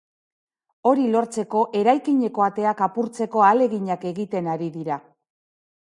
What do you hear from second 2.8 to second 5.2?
apurtzeko ahaleginak egiten ari dira.